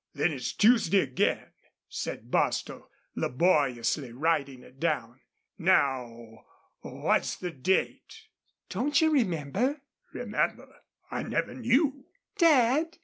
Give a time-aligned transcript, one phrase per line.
[0.15, 1.51] Then it's Tuesday again,"
[1.87, 5.21] said Bostil, laboriously writing it down.
[5.59, 6.45] "Now,
[6.81, 8.23] what's the date?"
[8.67, 10.77] "Don't you remember?" "Remember?
[11.11, 12.07] I never knew."
[12.39, 12.97] "Dad!